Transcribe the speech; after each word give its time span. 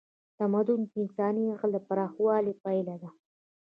تمدن 0.39 0.79
د 0.87 0.91
انساني 1.01 1.43
عقل 1.53 1.69
د 1.73 1.77
پراخوالي 1.87 2.53
پایله 2.63 2.95
ده. 3.01 3.09